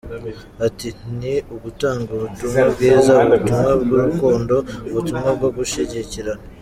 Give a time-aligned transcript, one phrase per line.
[0.67, 4.55] Ati :”Ni ugutanga ubutumwa bwiza, ubutumwa bw’urukundo,
[4.89, 6.43] Ubutumwa bwo gushyigikirana.